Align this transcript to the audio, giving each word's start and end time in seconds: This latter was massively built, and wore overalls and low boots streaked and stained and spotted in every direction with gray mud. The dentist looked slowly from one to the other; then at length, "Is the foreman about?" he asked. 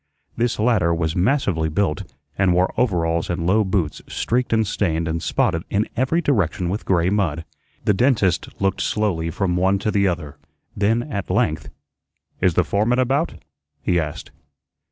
This 0.35 0.57
latter 0.57 0.95
was 0.95 1.15
massively 1.15 1.69
built, 1.69 2.11
and 2.35 2.55
wore 2.55 2.73
overalls 2.75 3.29
and 3.29 3.45
low 3.45 3.63
boots 3.63 4.01
streaked 4.07 4.51
and 4.51 4.65
stained 4.65 5.07
and 5.07 5.21
spotted 5.21 5.61
in 5.69 5.87
every 5.95 6.21
direction 6.23 6.69
with 6.69 6.85
gray 6.85 7.11
mud. 7.11 7.45
The 7.85 7.93
dentist 7.93 8.49
looked 8.59 8.81
slowly 8.81 9.29
from 9.29 9.55
one 9.55 9.77
to 9.77 9.91
the 9.91 10.07
other; 10.07 10.37
then 10.75 11.03
at 11.03 11.29
length, 11.29 11.69
"Is 12.41 12.55
the 12.55 12.63
foreman 12.63 12.97
about?" 12.97 13.43
he 13.83 13.99
asked. 13.99 14.31